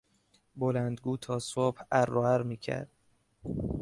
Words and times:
بلندگو 0.55 1.17
تا 1.17 1.39
صبح 1.39 1.81
عر 1.91 2.13
و 2.17 2.23
عر 2.23 2.43
میکرد. 2.43 2.89